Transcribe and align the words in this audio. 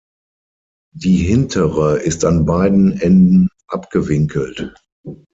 Die 0.95 1.17
hintere 1.17 1.99
ist 1.99 2.25
an 2.25 2.47
beiden 2.47 2.99
Enden 3.01 3.49
abgewinkelt. 3.67 4.73